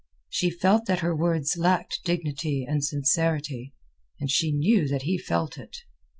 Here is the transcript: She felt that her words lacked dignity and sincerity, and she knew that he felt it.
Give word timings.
She 0.29 0.49
felt 0.49 0.87
that 0.87 1.01
her 1.01 1.15
words 1.15 1.55
lacked 1.59 1.99
dignity 2.03 2.65
and 2.67 2.83
sincerity, 2.83 3.75
and 4.19 4.31
she 4.31 4.51
knew 4.51 4.87
that 4.87 5.03
he 5.03 5.19
felt 5.19 5.59
it. 5.59 5.77